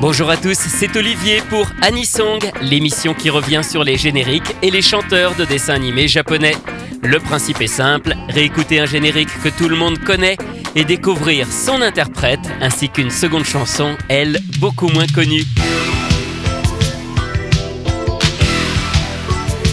[0.00, 4.80] Bonjour à tous, c'est Olivier pour Anisong, l'émission qui revient sur les génériques et les
[4.80, 6.56] chanteurs de dessins animés japonais.
[7.02, 10.38] Le principe est simple, réécouter un générique que tout le monde connaît
[10.74, 15.44] et découvrir son interprète ainsi qu'une seconde chanson, elle, beaucoup moins connue.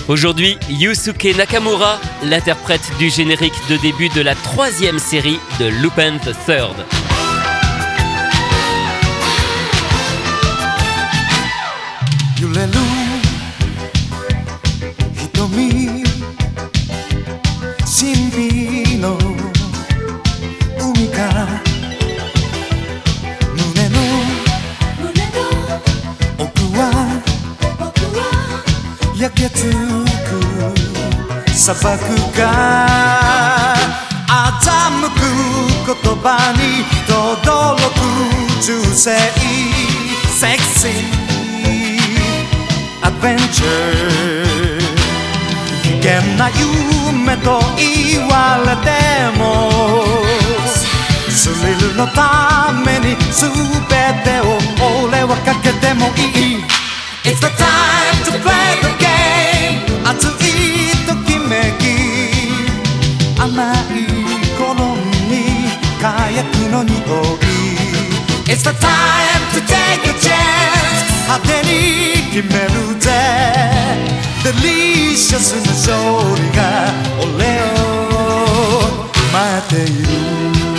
[0.10, 6.36] Aujourd'hui, Yusuke Nakamura, l'interprète du générique de début de la troisième série de Lupin the
[6.46, 7.07] Third.
[12.40, 12.72] 揺れる
[15.34, 16.04] 瞳
[17.84, 19.18] 神秘の
[20.80, 21.48] 海から
[23.56, 23.98] 胸の
[26.38, 26.46] 奥
[26.78, 26.80] は
[29.18, 29.64] 焼けつ
[30.24, 30.38] く
[31.58, 31.88] 砂漠
[32.38, 32.46] が
[34.28, 35.18] 欺く
[35.88, 39.18] 言葉に轟く銃声
[40.30, 41.27] セクシー。
[43.20, 43.26] 危
[46.02, 48.90] 険な夢と言われて
[49.38, 49.44] も
[51.30, 53.50] スリルのために全
[54.24, 54.44] てを
[55.08, 56.18] 俺はかけてもい
[56.58, 56.64] い。
[57.24, 61.84] It's the time to play the game 熱いときめき。
[63.40, 64.06] 甘い
[64.58, 64.96] 頃
[65.28, 65.34] に
[66.02, 66.98] 火薬の匂い。
[68.46, 72.70] It's the time to take a chance 派手に決める
[73.00, 73.10] ぜ。
[74.44, 75.96] デリシャスな勝
[76.36, 76.62] 利が
[77.20, 77.34] 俺
[77.74, 78.86] を
[79.34, 79.94] 待ってい
[80.72, 80.77] る。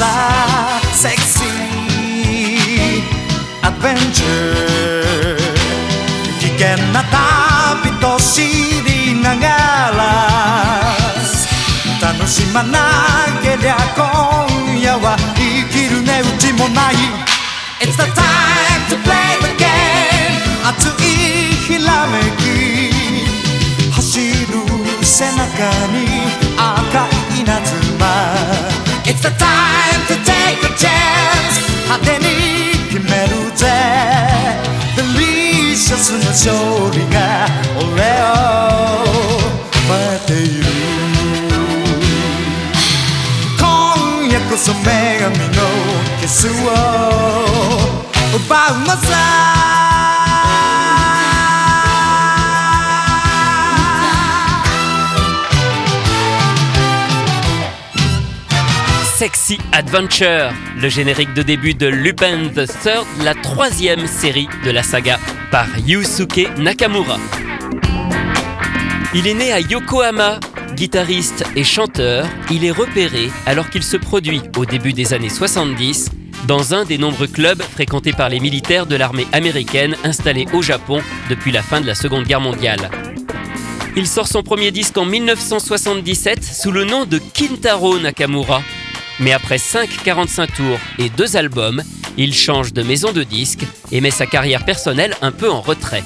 [0.00, 3.04] さセクシー
[3.60, 5.36] アドベンチャー。
[6.40, 8.40] 危険な旅と知
[8.88, 9.46] りなが
[9.98, 10.00] ら。
[12.00, 12.78] 楽しまな
[13.42, 16.94] けりゃ今夜は生きる値打ちもない。
[17.82, 20.32] It's the time to play the game
[20.66, 21.12] 熱い
[21.68, 22.42] ひらめき。
[23.92, 24.64] 走る
[25.04, 25.36] 背中
[25.92, 26.24] に
[26.56, 27.04] 赤
[27.36, 28.00] い稲妻。
[29.04, 29.79] It's the time
[36.00, 36.50] スな勝
[36.92, 37.46] 利が
[37.76, 38.32] 俺を
[39.86, 40.64] 待っている。
[43.58, 44.84] 今夜こそ女
[45.20, 45.60] 神の
[46.18, 46.50] キスを
[48.34, 49.59] 奪うのさ。
[59.20, 65.18] Sexy Adventure, le générique de début de Lupin the Third, la troisième série de la saga,
[65.50, 67.18] par Yusuke Nakamura.
[69.14, 70.40] Il est né à Yokohama,
[70.72, 72.26] guitariste et chanteur.
[72.50, 76.08] Il est repéré alors qu'il se produit au début des années 70
[76.46, 81.02] dans un des nombreux clubs fréquentés par les militaires de l'armée américaine installés au Japon
[81.28, 82.90] depuis la fin de la Seconde Guerre mondiale.
[83.96, 88.62] Il sort son premier disque en 1977 sous le nom de Kintaro Nakamura.
[89.20, 91.82] Mais après 5 45 tours et 2 albums,
[92.16, 96.02] il change de maison de disques et met sa carrière personnelle un peu en retrait.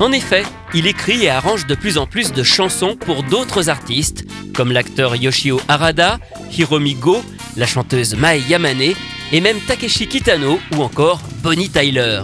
[0.00, 0.42] En effet,
[0.74, 5.16] il écrit et arrange de plus en plus de chansons pour d'autres artistes, comme l'acteur
[5.16, 6.18] Yoshio Harada,
[6.56, 7.22] Hiromi Go,
[7.56, 8.94] la chanteuse Mai Yamane,
[9.32, 12.22] et même Takeshi Kitano ou encore Bonnie Tyler.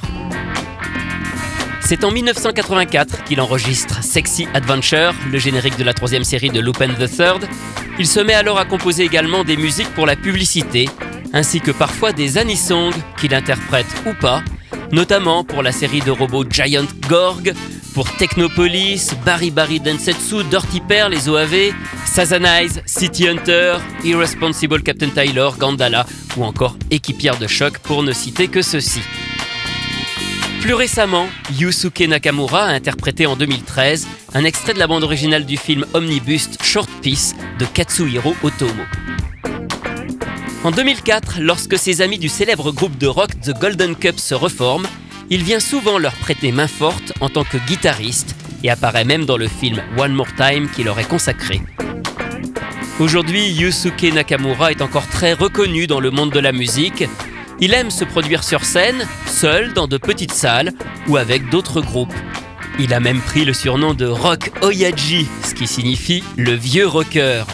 [1.90, 6.86] C'est en 1984 qu'il enregistre Sexy Adventure, le générique de la troisième série de Lupin
[6.86, 7.48] the Third.
[7.98, 10.88] Il se met alors à composer également des musiques pour la publicité,
[11.32, 14.40] ainsi que parfois des anisongs qu'il interprète ou pas,
[14.92, 17.54] notamment pour la série de robots Giant Gorg,
[17.92, 21.72] pour Technopolis, Barry Barry Densetsu, Dirty Pearl, les OAV,
[22.06, 26.06] Sazanize, City Hunter, Irresponsible Captain Tyler, Gandala
[26.36, 29.00] ou encore Équipière de choc pour ne citer que ceux-ci.
[30.60, 31.26] Plus récemment,
[31.58, 36.50] Yusuke Nakamura a interprété en 2013 un extrait de la bande originale du film Omnibus
[36.62, 38.82] Short Piece de Katsuhiro Otomo.
[40.62, 44.86] En 2004, lorsque ses amis du célèbre groupe de rock The Golden Cup se reforment,
[45.30, 49.38] il vient souvent leur prêter main forte en tant que guitariste et apparaît même dans
[49.38, 51.62] le film One More Time qu'il aurait consacré.
[52.98, 57.04] Aujourd'hui, Yusuke Nakamura est encore très reconnu dans le monde de la musique.
[57.62, 60.72] Il aime se produire sur scène, seul, dans de petites salles
[61.08, 62.14] ou avec d'autres groupes.
[62.78, 67.44] Il a même pris le surnom de Rock Oyaji, ce qui signifie le vieux rocker.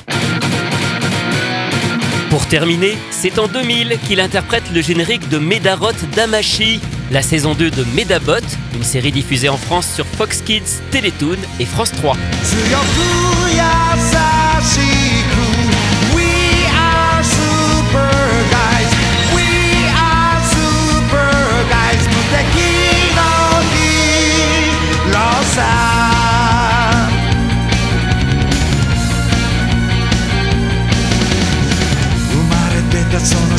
[2.31, 6.81] Pour terminer, c'est en 2000 qu'il interprète le générique de Medarot Damashi,
[7.11, 11.65] la saison 2 de Medabot, une série diffusée en France sur Fox Kids, Télétoon et
[11.65, 12.17] France 3.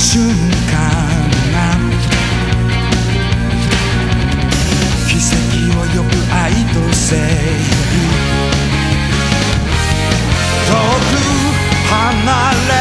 [0.09, 0.31] 瞬間
[5.05, 5.35] 奇跡
[5.77, 7.27] を呼ぶ愛と正義
[10.65, 11.19] 遠く
[11.89, 12.23] 離
[12.69, 12.76] れ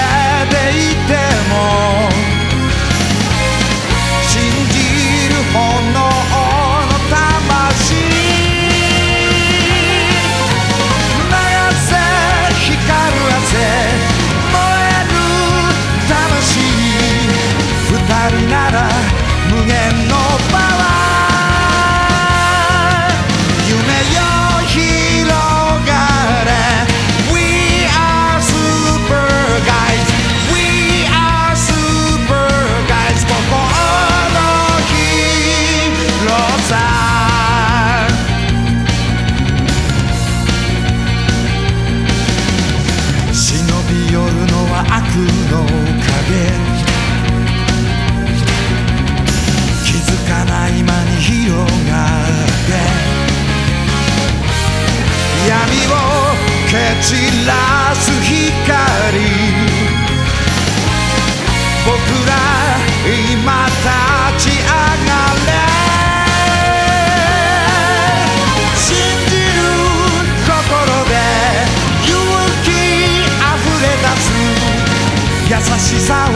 [75.57, 76.33] 優しさを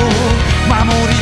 [0.66, 1.19] 守り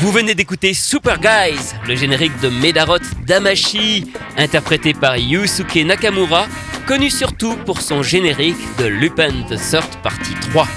[0.00, 6.46] Vous venez d'écouter Super Guys, le générique de Medarot Damashi, interprété par Yusuke Nakamura,
[6.86, 10.68] connu surtout pour son générique de Lupin the Third Partie 3.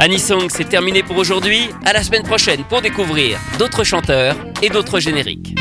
[0.00, 1.68] Anisong, c'est terminé pour aujourd'hui.
[1.84, 5.54] À la semaine prochaine pour découvrir d'autres chanteurs et d'autres génériques.